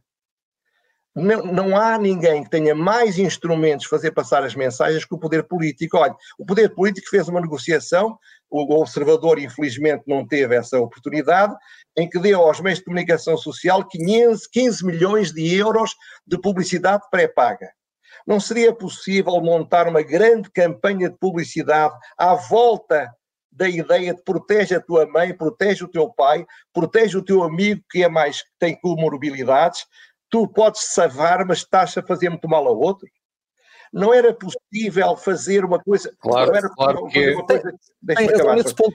[1.16, 5.44] não, não, há ninguém que tenha mais instrumentos fazer passar as mensagens que o poder
[5.44, 5.96] político.
[5.96, 8.18] Olha, o poder político fez uma negociação,
[8.50, 11.56] o observador infelizmente não teve essa oportunidade,
[11.96, 15.94] em que deu aos meios de comunicação social 15, 15 milhões de euros
[16.26, 17.70] de publicidade pré-paga.
[18.26, 23.10] Não seria possível montar uma grande campanha de publicidade à volta
[23.50, 27.82] da ideia de protege a tua mãe, protege o teu pai, protege o teu amigo
[27.90, 29.86] que é mais que tem comorbilidades,
[30.30, 33.06] tu podes salvar, mas estás a fazer muito mal ao outro?
[33.92, 36.14] Não era possível fazer uma coisa.
[36.18, 37.74] Claro, não era claro que uma coisa,
[38.06, 38.94] tem, razão nesse ponto.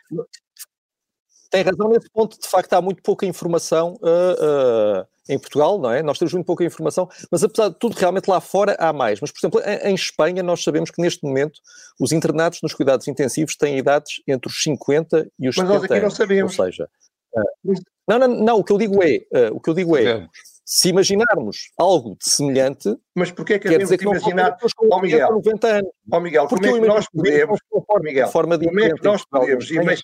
[1.50, 5.92] Tem razão nesse ponto, de facto, há muito pouca informação uh, uh, em Portugal, não
[5.92, 6.02] é?
[6.02, 9.20] Nós temos muito pouca informação, mas apesar de tudo, realmente lá fora há mais.
[9.20, 11.60] Mas, por exemplo, em, em Espanha, nós sabemos que neste momento
[12.00, 15.84] os internados nos cuidados intensivos têm idades entre os 50 e os mas 70 nós
[15.84, 16.58] aqui não sabemos.
[16.58, 16.90] Ou seja,
[17.36, 17.74] uh,
[18.08, 20.28] não, não, não, o que eu digo é, o que eu digo é,
[20.74, 22.96] se imaginarmos algo de semelhante.
[23.14, 24.58] Mas porquê é que dizer que imaginar.
[24.90, 25.92] Ó Miguel, 90 anos.
[26.10, 27.60] Ó Miguel, como é que nós podemos.
[28.02, 30.02] Miguel, forma como é que nós podemos, imag...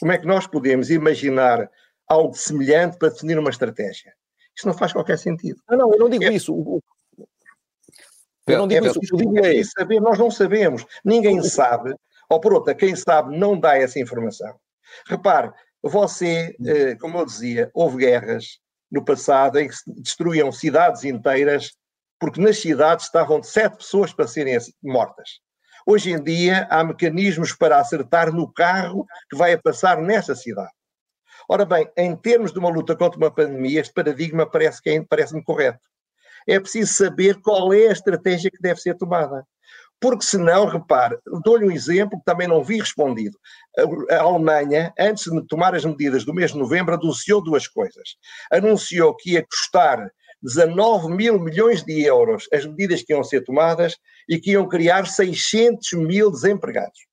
[0.00, 1.70] como é que nós podemos imaginar
[2.08, 4.12] algo semelhante para definir uma estratégia?
[4.56, 5.62] Isso não faz qualquer sentido.
[5.70, 6.32] Não, não, eu não digo é...
[6.32, 6.82] isso.
[8.48, 9.00] Eu não digo é, isso.
[9.12, 10.84] Eu digo é, é saber, nós não sabemos.
[11.04, 11.94] Ninguém sabe.
[12.28, 14.52] Ou por outra, quem sabe não dá essa informação.
[15.06, 18.58] Repare, você, eh, como eu dizia, houve guerras,
[18.90, 21.72] no passado em que se destruíam cidades inteiras
[22.18, 25.40] porque nas cidades estavam sete pessoas para serem mortas.
[25.86, 30.72] Hoje em dia há mecanismos para acertar no carro que vai a passar nessa cidade.
[31.48, 35.44] Ora bem, em termos de uma luta contra uma pandemia, este paradigma parece é, parece-me
[35.44, 35.78] correto.
[36.48, 39.46] É preciso saber qual é a estratégia que deve ser tomada.
[40.00, 43.38] Porque senão, repare, dou-lhe um exemplo que também não vi respondido.
[44.10, 48.16] A Alemanha, antes de tomar as medidas do mês de novembro, anunciou duas coisas.
[48.52, 50.10] Anunciou que ia custar
[50.42, 53.96] 19 mil milhões de euros as medidas que iam ser tomadas
[54.28, 57.06] e que iam criar 600 mil desempregados.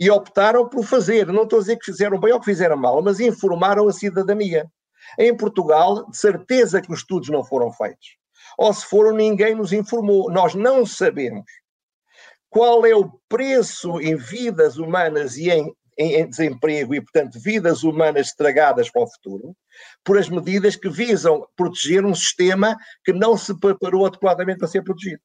[0.00, 3.02] E optaram por fazer, não estou a dizer que fizeram bem ou que fizeram mal,
[3.02, 4.66] mas informaram a cidadania.
[5.18, 8.16] Em Portugal, de certeza que os estudos não foram feitos.
[8.58, 10.30] Ou se foram, ninguém nos informou.
[10.30, 11.44] Nós não sabemos
[12.52, 17.82] qual é o preço em vidas humanas e em, em, em, desemprego e, portanto, vidas
[17.82, 19.56] humanas estragadas para o futuro,
[20.04, 24.82] por as medidas que visam proteger um sistema que não se preparou adequadamente para ser
[24.82, 25.20] protegido.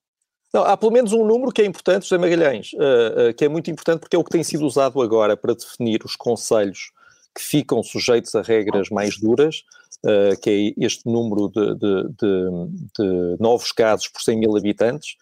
[0.53, 3.49] Não, há pelo menos um número que é importante, José Magalhães, uh, uh, que é
[3.49, 6.91] muito importante porque é o que tem sido usado agora para definir os conselhos
[7.35, 9.63] que ficam sujeitos a regras mais duras,
[10.05, 15.17] uh, que é este número de, de, de, de, novos casos por 100 mil habitantes.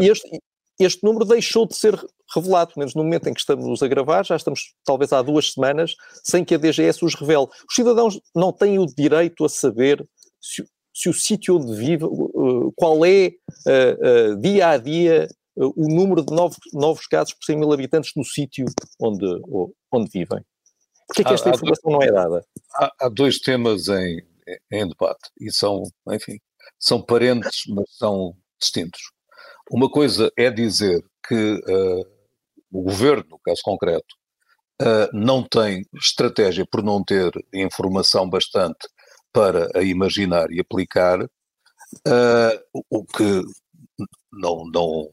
[0.00, 0.40] e este,
[0.78, 1.94] este número deixou de ser
[2.34, 5.52] revelado, pelo menos no momento em que estamos a gravar, já estamos talvez há duas
[5.52, 7.46] semanas, sem que a DGS os revele.
[7.68, 10.06] Os cidadãos não têm o direito a saber
[10.40, 12.04] se, se o sítio onde vive,
[12.76, 13.32] qual é
[13.66, 17.72] uh, uh, dia a dia uh, o número de novos, novos casos por 100 mil
[17.72, 18.66] habitantes no sítio
[19.00, 19.26] onde,
[19.92, 20.44] onde vivem.
[21.06, 22.44] Por que é que esta há, informação há, não é dada?
[22.74, 24.22] Há, há dois temas em,
[24.72, 26.38] em, debate e são, enfim,
[26.78, 29.13] são parentes, mas são distintos.
[29.70, 31.60] Uma coisa é dizer que
[32.70, 34.14] o governo, no caso concreto,
[35.12, 38.88] não tem estratégia por não ter informação bastante
[39.34, 43.42] para a imaginar e aplicar, uh, o que
[44.32, 45.08] não, não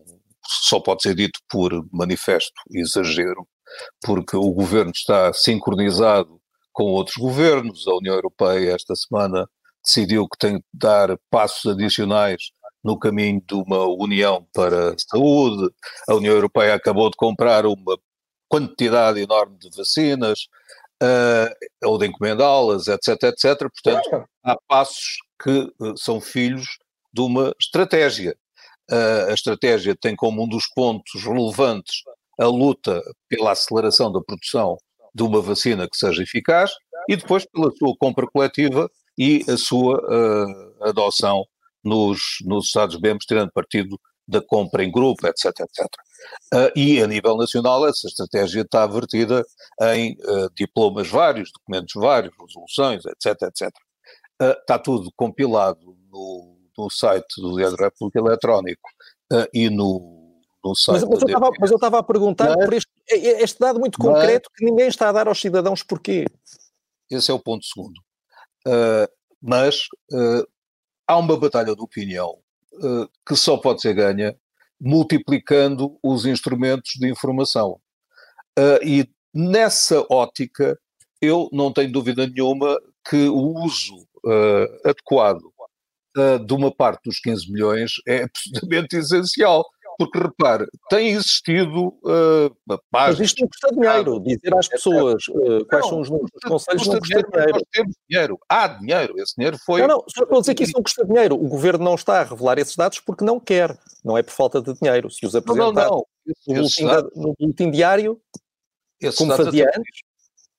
[0.46, 3.48] só pode ser dito por manifesto exagero,
[4.04, 6.40] porque o governo está sincronizado
[6.72, 7.88] com outros governos.
[7.88, 9.48] A União Europeia, esta semana,
[9.84, 12.52] decidiu que tem de dar passos adicionais
[12.84, 15.74] no caminho de uma união para a saúde.
[16.08, 17.98] A União Europeia acabou de comprar uma
[18.48, 20.48] quantidade enorme de vacinas
[21.02, 23.58] uh, ou de encomendá-las, etc, etc.
[23.60, 26.78] Portanto, há passos que uh, são filhos
[27.14, 28.36] de uma estratégia.
[28.92, 32.04] Uh, a estratégia tem como um dos pontos relevantes
[32.40, 34.78] a luta pela aceleração da produção
[35.14, 36.72] de uma vacina que seja eficaz
[37.08, 40.02] e depois pela sua compra coletiva e a sua
[40.82, 41.46] adoção
[41.84, 45.86] nos, nos Estados-membros, tirando partido da compra em grupo, etc, etc.
[46.54, 49.44] Uh, e a nível nacional essa estratégia está vertida
[49.94, 53.70] em uh, diplomas vários, documentos vários, resoluções, etc, etc.
[54.42, 58.90] Uh, está tudo compilado no, no site do Diário da República Eletrónico
[59.54, 61.06] e no, no site...
[61.08, 61.22] Mas,
[61.58, 64.88] mas, eu estava a perguntar mas, por este, este, dado muito concreto mas, que ninguém
[64.88, 66.26] está a dar aos cidadãos porquê?
[67.10, 68.00] Esse é o ponto segundo.
[69.42, 69.84] mas
[71.12, 72.38] há uma batalha de opinião
[73.28, 74.36] que só pode ser ganha
[74.82, 77.80] multiplicando os instrumentos de informação.
[78.58, 80.78] Uh, e nessa ótica,
[81.22, 83.96] eu não tenho dúvida nenhuma que o uso
[84.26, 85.42] uh, adequado
[86.18, 89.64] uh, de uma parte dos 15 milhões é absolutamente essencial.
[89.98, 95.84] Porque, repare, tem existido uh, Mas isto não custa dinheiro, dizer às pessoas uh, quais
[95.84, 97.52] não, são os números dos conselhos não custa dinheiro.
[97.54, 99.82] Nós temos dinheiro, há dinheiro, esse dinheiro foi...
[99.82, 101.36] Não, não, só estou a dizer que isso não custa dinheiro.
[101.36, 104.62] O Governo não está a revelar esses dados porque não quer, não é por falta
[104.62, 105.10] de dinheiro.
[105.10, 106.06] Se os apresentar não, não,
[106.48, 108.22] no, boletim, dados, no boletim diário,
[109.18, 110.02] como fazia antes...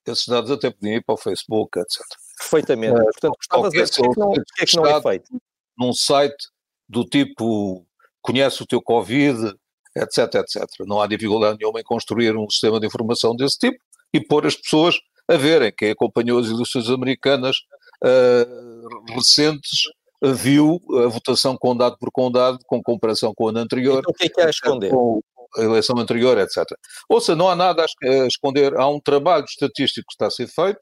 [0.05, 2.01] Esses dados até podiam ir para o Facebook, etc.
[2.37, 2.99] Perfeitamente.
[2.99, 5.41] Uh, Portanto, gostava de dizer que, não, que é que não é feito.
[5.77, 6.49] Num site
[6.89, 7.85] do tipo
[8.23, 9.53] conhece o teu Covid,
[9.95, 10.65] etc, etc.
[10.87, 13.77] Não há dificuldade nenhuma em construir um sistema de informação desse tipo
[14.11, 14.95] e pôr as pessoas
[15.27, 15.71] a verem.
[15.77, 17.57] Quem acompanhou as eleições americanas
[18.03, 19.83] uh, recentes
[20.23, 23.99] viu a votação condado por condado, com comparação com a ano anterior.
[23.99, 24.89] Então, o que é que há a esconder?
[24.89, 25.21] Com
[25.57, 26.63] a eleição anterior, etc.
[27.09, 28.75] Ou seja, não há nada a esconder.
[28.75, 30.79] Há um trabalho estatístico que está a ser feito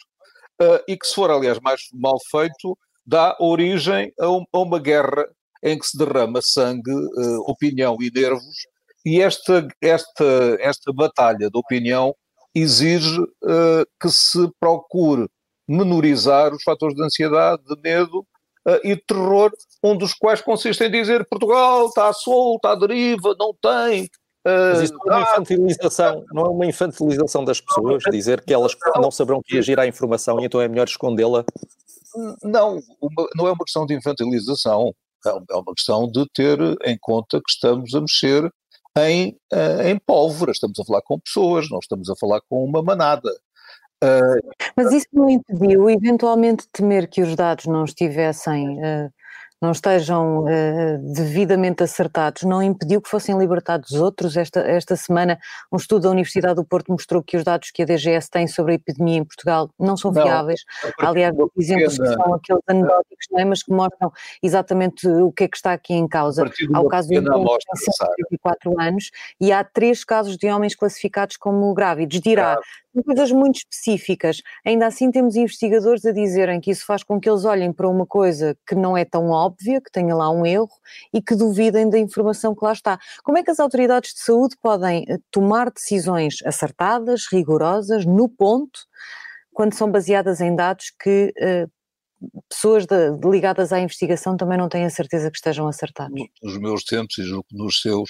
[0.61, 4.79] uh, e que, se for, aliás, mais mal feito, dá origem a, um, a uma
[4.79, 5.27] guerra
[5.63, 8.55] em que se derrama sangue, uh, opinião e nervos,
[9.05, 12.15] e esta, esta, esta batalha de opinião
[12.53, 15.27] exige uh, que se procure
[15.67, 18.19] menorizar os fatores de ansiedade, de medo
[18.67, 19.51] uh, e de terror,
[19.83, 24.09] um dos quais consiste em dizer Portugal está solto, está à deriva, não tem.
[24.43, 28.75] Mas isso não é uma infantilização, não é uma infantilização das pessoas, dizer que elas
[28.95, 31.45] não saberão reagir à informação e então é melhor escondê-la?
[32.43, 34.93] Não, uma, não é uma questão de infantilização.
[35.25, 38.51] É, é uma questão de ter em conta que estamos a mexer
[38.97, 42.83] em, eh, em pólvora, estamos a falar com pessoas, não estamos a falar com uma
[42.83, 43.29] manada.
[44.75, 49.13] Mas isso não impediu, eventualmente, temer que os dados não estivessem uh,
[49.61, 54.35] não estejam uh, devidamente acertados, não impediu que fossem libertados outros?
[54.35, 55.39] Esta, esta semana,
[55.71, 58.71] um estudo da Universidade do Porto mostrou que os dados que a DGS tem sobre
[58.71, 60.63] a epidemia em Portugal não são não, viáveis.
[60.99, 63.45] Aliás, exemplos que são aqueles anedóticos, não é?
[63.45, 66.43] mas que mostram exatamente o que é que está aqui em causa.
[66.73, 70.75] Há o caso de um homem de 24 anos e há três casos de homens
[70.75, 72.19] classificados como grávidos.
[72.19, 72.57] Dirá,
[73.05, 74.41] coisas muito específicas.
[74.65, 78.05] Ainda assim, temos investigadores a dizerem que isso faz com que eles olhem para uma
[78.05, 80.69] coisa que não é tão óbvia, que tenha lá um erro
[81.13, 82.99] e que duvidem da informação que lá está.
[83.23, 88.79] Como é que as autoridades de saúde podem eh, tomar decisões acertadas, rigorosas, no ponto,
[89.53, 91.71] quando são baseadas em dados que uh,
[92.49, 96.13] pessoas de, de ligadas à investigação também não têm a certeza que estejam acertados.
[96.41, 98.09] Nos meus tempos, e nos seus,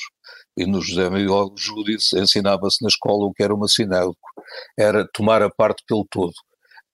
[0.58, 4.18] e no José Miguel Júdice, ensinava-se na escola o que era uma sinélico,
[4.78, 6.34] era tomar a parte pelo todo.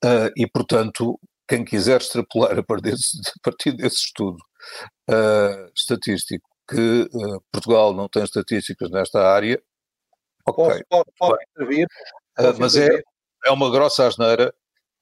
[0.03, 4.37] Uh, e, portanto, quem quiser extrapolar a partir desse, a partir desse estudo
[5.09, 9.61] uh, estatístico que uh, Portugal não tem estatísticas nesta área,
[10.45, 10.83] ok.
[10.89, 11.87] Posso, posso, intervir?
[12.59, 13.01] mas é,
[13.45, 14.53] é uma grossa asneira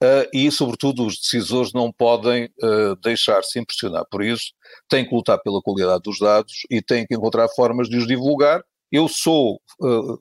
[0.02, 4.52] Uh, e, sobretudo, os decisores não podem uh, deixar-se impressionar por isso,
[4.88, 8.62] têm que lutar pela qualidade dos dados e têm que encontrar formas de os divulgar.
[8.92, 10.20] Eu sou, uh,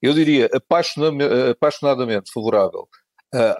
[0.00, 2.88] eu diria, apaixonadamente favorável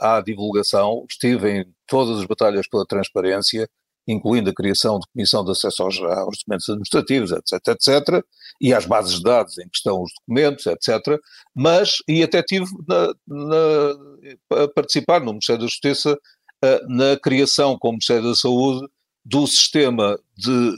[0.00, 3.68] à divulgação, estive em todas as batalhas pela transparência
[4.06, 8.24] incluindo a criação de comissão de acesso aos, aos, documentos administrativos, etc, etc,
[8.60, 11.18] e às bases de dados em que estão os documentos, etc,
[11.54, 17.76] mas, e até tive na, na, a participar no Ministério da Justiça uh, na criação,
[17.78, 18.86] com o Ministério da Saúde,
[19.24, 20.76] do sistema de,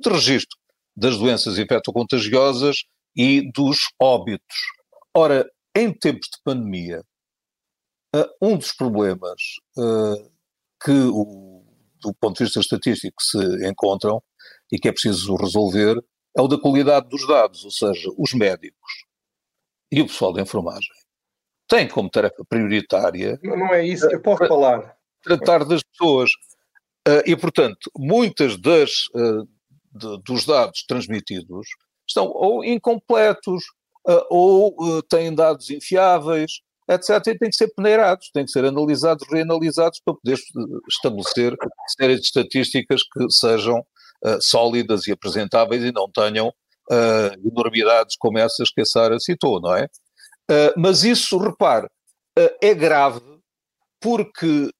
[0.00, 0.56] de registro
[0.94, 2.84] das doenças infectocontagiosas
[3.16, 4.56] e dos óbitos.
[5.14, 7.02] Ora, em tempos de pandemia,
[8.14, 9.40] uh, um dos problemas
[10.82, 11.47] que o
[12.00, 14.22] do ponto de vista estatístico se encontram
[14.72, 15.96] e que é preciso resolver
[16.36, 19.06] é o da qualidade dos dados, ou seja, os médicos
[19.90, 20.88] e o pessoal da enfermagem
[21.68, 23.38] têm como tarefa prioritária.
[23.42, 24.96] Não é isso, eu posso falar.
[25.22, 26.30] Tratar das pessoas.
[27.06, 29.44] Uh, e, portanto, muitas das, uh,
[29.92, 31.66] de, dos dados transmitidos
[32.06, 33.64] estão ou incompletos,
[34.08, 37.10] uh, ou têm dados infiáveis, etc.
[37.26, 40.38] E têm que ser peneirados, têm que ser analisados, reanalisados para poder
[40.88, 41.56] estabelecer
[41.96, 43.80] séries de estatísticas que sejam
[44.24, 49.60] uh, sólidas e apresentáveis e não tenham uh, enormidades como essas que a Sara citou,
[49.60, 49.84] não é?
[50.50, 51.86] Uh, mas isso, repare,
[52.62, 53.20] é grave
[54.00, 54.70] porque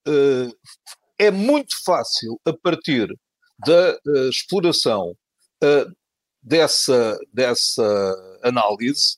[1.19, 3.09] é muito fácil, a partir
[3.67, 5.13] da exploração
[6.41, 9.17] dessa, dessa análise,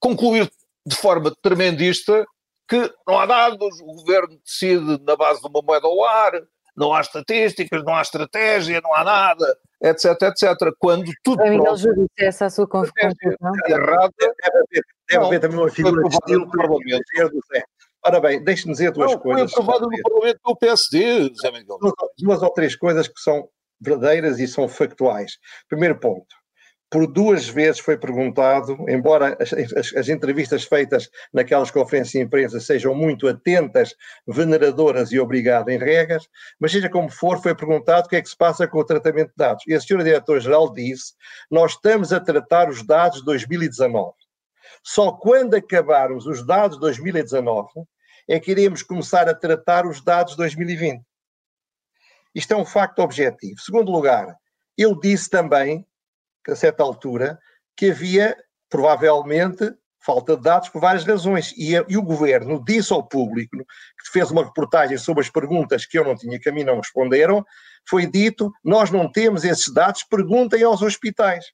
[0.00, 0.50] concluir
[0.86, 2.24] de forma tremendista
[2.68, 6.32] que não há dados, o governo decide na base de uma moeda ao ar,
[6.76, 10.72] não há estatísticas, não há estratégia, não há nada, etc, etc.
[10.78, 11.42] Quando tudo.
[11.42, 13.12] Miguel pronto, Júlio, essa é a sua conclusão.
[13.68, 14.12] Errada.
[14.18, 17.04] Deve haver, deve haver também uma figura de estilo do Parlamento.
[18.04, 19.52] Ora bem, deixe-me dizer duas não, coisas.
[19.52, 21.78] Foi aprovado no Parlamento pelo PSD, José Miguel.
[21.78, 23.48] Duas, duas ou três coisas que são
[23.80, 25.32] verdadeiras e são factuais.
[25.68, 26.41] Primeiro ponto
[26.92, 32.60] por duas vezes foi perguntado, embora as, as, as, entrevistas feitas naquelas conferências de imprensa
[32.60, 33.96] sejam muito atentas,
[34.28, 36.28] veneradoras e obrigadas em regras,
[36.60, 39.28] mas seja como for, foi perguntado o que é que se passa com o tratamento
[39.28, 39.64] de dados.
[39.66, 41.14] E a senhora diretora-geral disse,
[41.50, 44.12] nós estamos a tratar os dados de 2019.
[44.82, 47.70] Só quando acabarmos os dados de 2019
[48.28, 51.02] é que iremos começar a tratar os dados de 2020.
[52.34, 53.58] Isto é um facto objetivo.
[53.58, 54.36] Segundo lugar,
[54.76, 55.86] eu disse também
[56.50, 57.38] a certa altura,
[57.76, 58.36] que havia,
[58.68, 59.72] provavelmente,
[60.04, 61.52] falta de dados por várias razões.
[61.56, 65.98] E, e, o governo disse ao público, que fez uma reportagem sobre as perguntas que
[65.98, 67.44] eu não tinha que a mim não responderam,
[67.88, 71.44] foi dito: nós não temos esses dados, perguntem aos hospitais.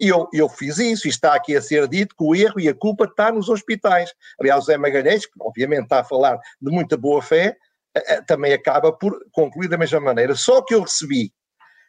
[0.00, 2.68] E eu, eu fiz isso, e está aqui a ser dito que o erro e
[2.68, 4.10] a culpa está nos hospitais.
[4.40, 7.56] Aliás, o Zé Magalhães, que obviamente está a falar de muita boa fé,
[7.94, 10.34] eh, eh, também acaba por concluir da mesma maneira.
[10.34, 11.30] Só que eu recebi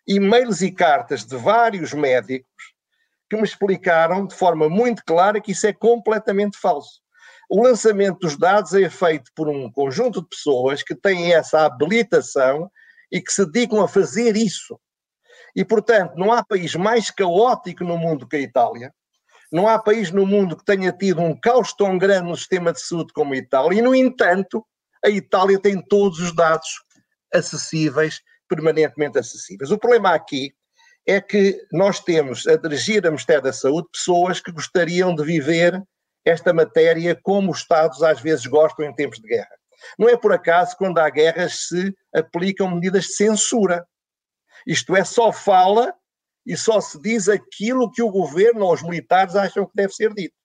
[0.07, 2.73] e-mails e cartas de vários médicos
[3.29, 7.01] que me explicaram de forma muito clara que isso é completamente falso.
[7.49, 12.69] O lançamento dos dados é feito por um conjunto de pessoas que têm essa habilitação
[13.11, 14.79] e que se dedicam a fazer isso.
[15.55, 18.93] E, portanto, não há país mais caótico no mundo que a Itália.
[19.51, 22.81] Não há país no mundo que tenha tido um caos tão grande no sistema de
[22.81, 23.79] saúde como a Itália.
[23.79, 24.65] E, no entanto,
[25.03, 26.67] a Itália tem todos os dados
[27.33, 29.71] acessíveis permanentemente acessíveis.
[29.71, 30.54] O problema aqui
[31.06, 35.81] é que nós temos a dirigir a Ministério da Saúde pessoas que gostariam de viver
[36.25, 39.56] esta matéria como os Estados às vezes gostam em tempos de guerra.
[39.98, 43.85] Não é por acaso quando há guerras se aplicam medidas de censura.
[44.65, 45.93] Isto é, só fala
[46.45, 50.13] e só se diz aquilo que o governo ou os militares acham que deve ser
[50.13, 50.35] dito.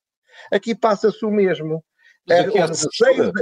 [0.52, 1.84] Aqui passa-se o mesmo.
[2.28, 3.32] É, o, receio,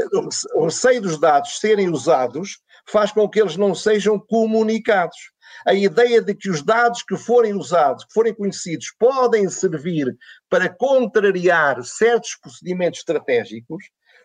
[0.55, 5.17] o receio dos dados serem usados faz com que eles não sejam comunicados.
[5.67, 10.17] A ideia de que os dados que forem usados, que forem conhecidos, podem servir
[10.49, 13.85] para contrariar certos procedimentos estratégicos,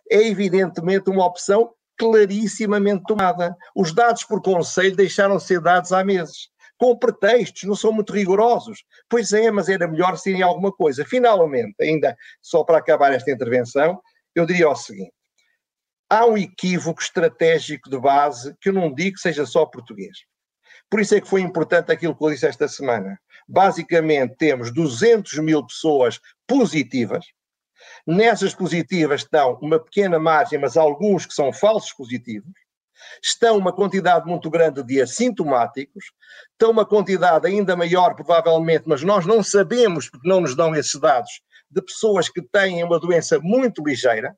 [0.10, 3.56] é evidentemente uma opção clarissimamente tomada.
[3.76, 6.50] Os dados por conselho deixaram de ser dados há meses.
[6.78, 8.84] Com pretextos, não são muito rigorosos.
[9.10, 11.06] Pois é, mas era melhor serem alguma coisa.
[11.06, 14.00] Finalmente, ainda só para acabar esta intervenção,
[14.36, 15.14] eu diria o seguinte:
[16.10, 20.18] há um equívoco estratégico de base que eu não digo que seja só português.
[20.90, 23.20] Por isso é que foi importante aquilo que eu disse esta semana.
[23.48, 27.26] Basicamente, temos 200 mil pessoas positivas.
[28.06, 32.54] Nessas positivas estão uma pequena margem, mas alguns que são falsos positivos.
[33.22, 36.06] Estão uma quantidade muito grande de assintomáticos.
[36.52, 41.00] Estão uma quantidade ainda maior, provavelmente, mas nós não sabemos, porque não nos dão esses
[41.00, 44.36] dados, de pessoas que têm uma doença muito ligeira.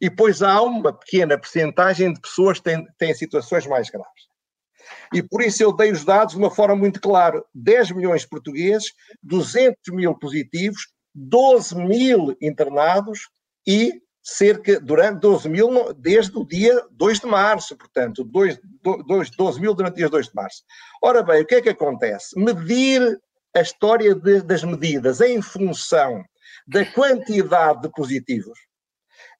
[0.00, 4.26] E depois há uma pequena percentagem de pessoas que têm, têm situações mais graves.
[5.12, 8.28] E por isso eu dei os dados de uma forma muito clara: 10 milhões de
[8.28, 8.92] portugueses,
[9.22, 13.28] 200 mil positivos, 12 mil internados
[13.66, 18.58] e cerca, durante 12 mil, desde o dia 2 de março, portanto, 2,
[19.06, 20.62] 2, 12 mil durante o dia 2 de março.
[21.02, 22.38] Ora bem, o que é que acontece?
[22.38, 23.18] Medir
[23.54, 26.22] a história de, das medidas em função
[26.66, 28.58] da quantidade de positivos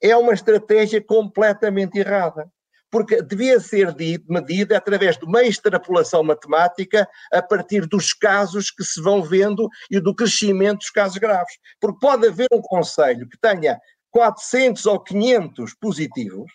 [0.02, 2.50] é uma estratégia completamente errada
[2.90, 3.94] porque devia ser
[4.28, 10.00] medida através de uma extrapolação matemática a partir dos casos que se vão vendo e
[10.00, 11.58] do crescimento dos casos graves.
[11.80, 13.78] Porque pode haver um conselho que tenha
[14.10, 16.50] 400 ou 500 positivos,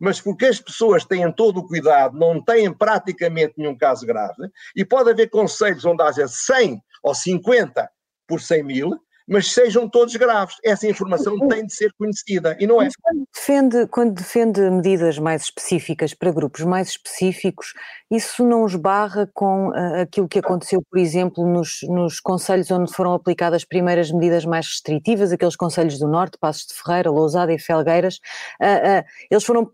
[0.00, 4.84] mas porque as pessoas têm todo o cuidado, não têm praticamente nenhum caso grave, e
[4.84, 7.88] pode haver conselhos onde haja 100 ou 50
[8.26, 8.90] por 100 mil,
[9.26, 10.56] mas sejam todos graves.
[10.64, 12.88] Essa informação tem de ser conhecida e não é.
[13.02, 17.74] Quando defende, quando defende medidas mais específicas para grupos mais específicos,
[18.10, 23.14] isso não esbarra com uh, aquilo que aconteceu, por exemplo, nos, nos conselhos onde foram
[23.14, 27.58] aplicadas as primeiras medidas mais restritivas, aqueles conselhos do Norte, Passos de Ferreira, Lousada e
[27.58, 28.20] Felgueiras,
[28.60, 29.70] uh, uh, eles foram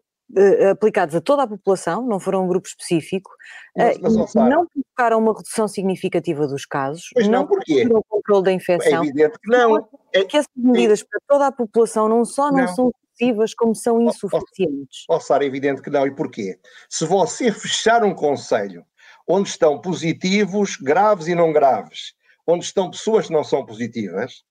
[0.70, 3.30] aplicados a toda a população, não foram um grupo específico,
[3.76, 7.46] mas, mas, uh, não provocaram uma redução significativa dos casos, pois não,
[7.88, 9.02] não o controle da infecção.
[9.02, 9.88] É evidente que não.
[10.12, 11.04] É que essas medidas é.
[11.04, 12.68] para toda a população não só não, não.
[12.68, 15.04] são excessivas, como são insuficientes.
[15.06, 16.06] Posso ser evidente que não.
[16.06, 16.58] E porquê?
[16.88, 18.84] Se você fechar um conselho
[19.28, 22.14] onde estão positivos, graves e não graves,
[22.46, 24.44] onde estão pessoas que não são positivas,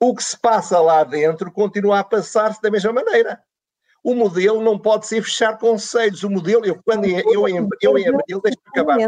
[0.00, 3.40] o que se passa lá dentro continua a passar-se da mesma maneira.
[4.04, 6.22] O modelo não pode ser fechar conselhos.
[6.22, 8.98] O modelo, eu, quando eu, eu, em, eu em abril, deixa-me acabar.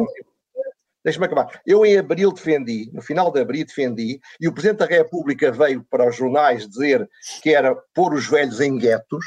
[1.04, 1.60] Deixa-me acabar.
[1.66, 5.84] Eu em abril defendi, no final de abril defendi, e o Presidente da República veio
[5.88, 7.06] para os jornais dizer
[7.42, 9.24] que era pôr os velhos em guetos.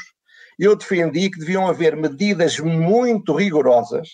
[0.58, 4.08] Eu defendi que deviam haver medidas muito rigorosas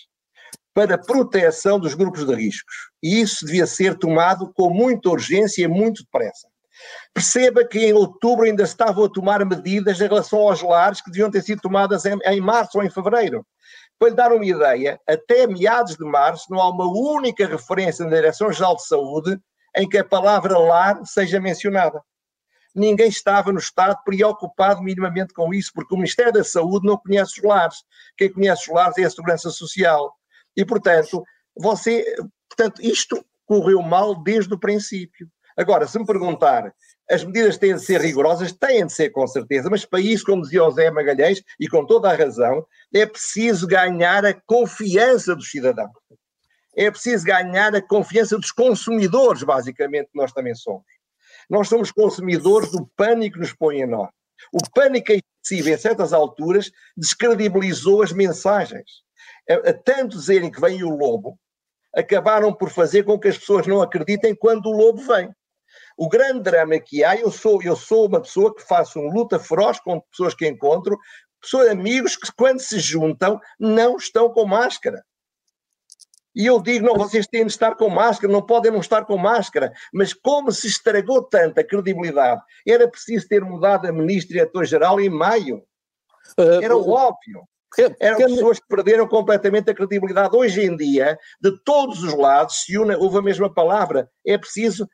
[0.73, 2.75] para proteção dos grupos de riscos.
[3.01, 6.47] E isso devia ser tomado com muita urgência e muito depressa.
[7.13, 11.31] Perceba que em outubro ainda estavam a tomar medidas em relação aos lares que deviam
[11.31, 13.45] ter sido tomadas em, em março ou em fevereiro.
[13.99, 18.15] Para lhe dar uma ideia, até meados de março não há uma única referência na
[18.15, 19.39] Direção-Geral de Saúde
[19.75, 22.01] em que a palavra lar seja mencionada.
[22.75, 27.39] Ninguém estava no Estado preocupado minimamente com isso, porque o Ministério da Saúde não conhece
[27.39, 27.77] os lares.
[28.15, 30.13] Quem conhece os lares é a Segurança Social.
[30.55, 31.23] E, portanto,
[31.55, 32.05] você,
[32.47, 35.27] portanto, isto correu mal desde o princípio.
[35.57, 36.71] Agora, se me perguntar,
[37.09, 38.51] as medidas têm de ser rigorosas?
[38.51, 41.83] Têm de ser, com certeza, mas para isso, como dizia o Zé Magalhães, e com
[41.83, 45.91] toda a razão, é preciso ganhar a confiança dos cidadãos.
[46.75, 50.85] É preciso ganhar a confiança dos consumidores, basicamente, que nós também somos.
[51.49, 54.09] Nós somos consumidores do pânico que nos põe em nós.
[54.53, 59.01] O pânico excessivo, em certas alturas, descredibilizou as mensagens.
[59.49, 61.39] A, a tanto dizerem que vem o lobo,
[61.95, 65.31] acabaram por fazer com que as pessoas não acreditem quando o lobo vem.
[65.97, 69.39] O grande drama que há, eu sou, eu sou uma pessoa que faço uma luta
[69.39, 70.95] feroz com pessoas que encontro,
[71.41, 75.03] pessoas, amigos que quando se juntam não estão com máscara.
[76.35, 79.17] E eu digo, não, vocês têm de estar com máscara, não podem não estar com
[79.17, 79.73] máscara.
[79.91, 85.09] Mas como se estragou tanta credibilidade, era preciso ter mudado a ministra e diretor-geral em
[85.09, 85.63] maio.
[86.37, 87.41] Uh, era óbvio.
[87.99, 90.35] Eram pessoas que perderam completamente a credibilidade.
[90.35, 94.07] Hoje em dia, de todos os lados, se une, houve a mesma palavra.
[94.25, 94.87] É preciso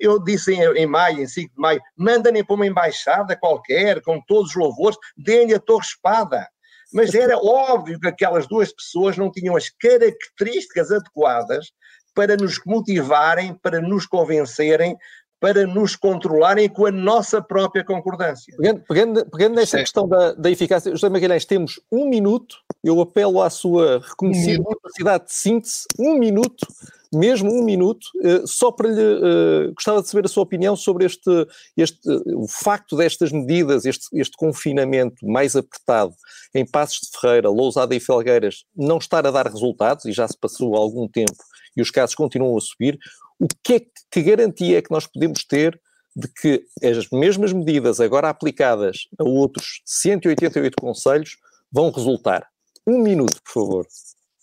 [0.00, 4.20] eu disse em, em, maio, em 5 de maio, mandem para uma embaixada qualquer, com
[4.26, 6.46] todos os louvores, deem-lhe a torre espada.
[6.92, 11.72] Mas era óbvio que aquelas duas pessoas não tinham as características adequadas
[12.14, 14.96] para nos motivarem, para nos convencerem,
[15.42, 18.54] para nos controlarem com a nossa própria concordância.
[18.56, 19.82] Pegando, pegando, pegando nessa Sim.
[19.82, 25.24] questão da, da eficácia, José Magalhães, temos um minuto, eu apelo à sua reconhecida capacidade
[25.24, 26.64] de síntese, um minuto,
[27.12, 31.04] mesmo um minuto, uh, só para lhe, uh, gostava de saber a sua opinião sobre
[31.04, 31.30] este,
[31.76, 36.14] este uh, o facto destas medidas, este, este confinamento mais apertado
[36.54, 40.38] em Passos de Ferreira, Lousada e Felgueiras, não estar a dar resultados, e já se
[40.38, 41.36] passou algum tempo,
[41.76, 42.98] e os casos continuam a subir,
[43.38, 45.78] o que, é, que garantia é que nós podemos ter
[46.14, 51.36] de que as mesmas medidas agora aplicadas a outros 188 conselhos
[51.70, 52.46] vão resultar?
[52.86, 53.86] Um minuto, por favor.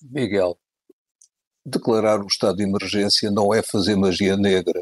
[0.02, 0.58] Miguel,
[1.70, 4.82] declarar o estado de emergência não é fazer magia negra.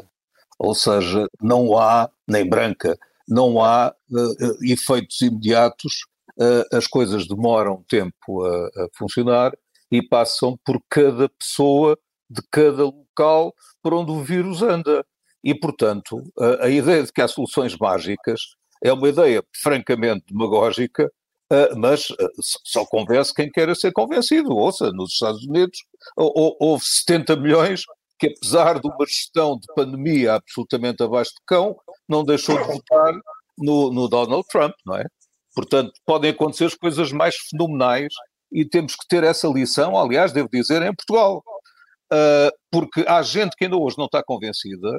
[0.58, 6.06] Ou seja, não há, nem branca, não há uh, efeitos imediatos,
[6.38, 9.52] uh, as coisas demoram tempo a, a funcionar
[9.90, 11.96] e passam por cada pessoa
[12.28, 15.04] de cada local por onde o vírus anda.
[15.44, 18.40] E, portanto, a, a ideia de que há soluções mágicas
[18.82, 21.10] é uma ideia francamente demagógica,
[21.76, 22.30] mas uh,
[22.64, 24.54] só convence quem queira ser convencido.
[24.54, 25.78] Ouça, nos Estados Unidos
[26.16, 27.82] houve 70 milhões
[28.18, 31.76] que, apesar de uma gestão de pandemia absolutamente abaixo de cão,
[32.08, 33.12] não deixou de votar
[33.56, 35.04] no, no Donald Trump, não é?
[35.54, 38.12] Portanto, podem acontecer as coisas mais fenomenais
[38.52, 41.42] e temos que ter essa lição, aliás, devo dizer, em Portugal
[42.12, 44.98] uh, porque há gente que ainda hoje não está convencida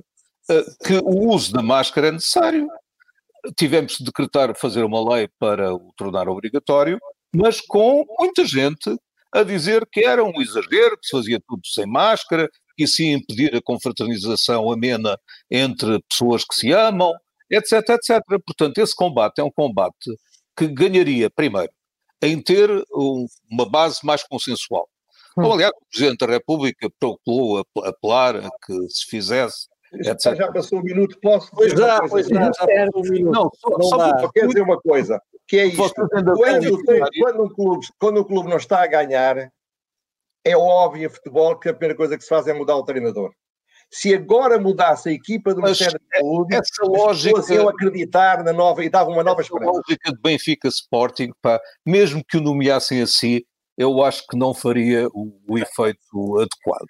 [0.51, 2.67] uh, que o uso da máscara é necessário.
[3.57, 6.99] Tivemos de decretar, fazer uma lei para o tornar obrigatório,
[7.33, 8.95] mas com muita gente
[9.31, 13.13] a dizer que era um exagero, que se fazia tudo sem máscara, que isso ia
[13.13, 15.17] impedir a confraternização amena
[15.51, 17.13] entre pessoas que se amam,
[17.49, 18.21] etc, etc.
[18.45, 20.09] Portanto, esse combate é um combate
[20.57, 21.71] que ganharia, primeiro,
[22.21, 24.87] em ter um, uma base mais consensual.
[25.37, 25.53] Hum.
[25.53, 30.35] aliás, o Presidente da República procurou apelar a que se fizesse Etc.
[30.35, 33.33] Já passou um minuto, posso pois já, pois já, já passou um minuto.
[33.33, 33.83] Não, só, não
[34.19, 35.93] só quero dizer uma coisa, que é isto.
[35.93, 36.83] Quando,
[37.19, 39.51] quando, um clube, quando um clube não está a ganhar,
[40.45, 43.31] é óbvio em futebol que a primeira coisa que se faz é mudar o treinador.
[43.91, 48.83] Se agora mudasse a equipa do Ministério da Saúde, essa lógica, iam acreditar na nova
[48.83, 49.71] e davam uma nova esperança.
[49.71, 53.41] A lógica de Benfica Sporting, pá, mesmo que o nomeassem assim,
[53.75, 56.85] eu acho que não faria o, o efeito adequado.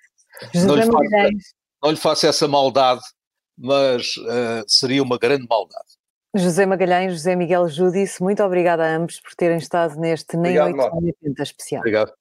[0.66, 3.02] Não lhe, faço, não lhe, faço, essa maldade,
[3.58, 6.00] mas uh, seria uma grande maldade.
[6.36, 10.94] José Magalhães, José Miguel Judice, muito obrigada a ambos por terem estado neste Nem Obrigado,
[10.94, 11.80] 8 nem 80 especial.
[11.80, 12.14] Obrigado.